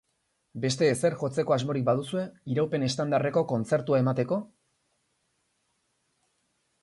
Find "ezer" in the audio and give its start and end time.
0.91-1.15